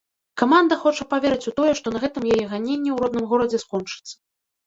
[0.41, 4.13] Каманда хоча паверыць у тое, што на гэтым яе ганенні ў родным горадзе скончацца.